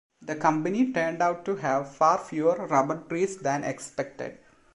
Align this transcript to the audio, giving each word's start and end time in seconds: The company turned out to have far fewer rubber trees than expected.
The 0.19 0.35
company 0.35 0.91
turned 0.91 1.21
out 1.21 1.45
to 1.45 1.57
have 1.57 1.95
far 1.95 2.17
fewer 2.17 2.65
rubber 2.65 3.03
trees 3.07 3.37
than 3.37 3.63
expected. 3.63 4.39